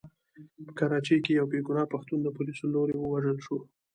په 0.63 0.71
کراچۍ 0.77 1.17
کې 1.25 1.31
يو 1.39 1.45
بې 1.51 1.59
ګناه 1.67 1.91
پښتون 1.93 2.19
د 2.23 2.27
پوليسو 2.35 2.63
له 2.67 2.71
لوري 2.73 2.95
ووژل 2.97 3.37
شو. 3.45 3.57